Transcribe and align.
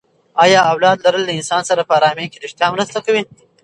ایا 0.43 0.59
اولاد 0.71 0.97
لرل 1.05 1.21
له 1.27 1.33
انسان 1.39 1.61
سره 1.69 1.81
په 1.87 1.93
ارامي 1.97 2.25
کې 2.31 2.41
ریښتیا 2.43 2.67
مرسته 2.75 2.97
کوي؟ 3.05 3.21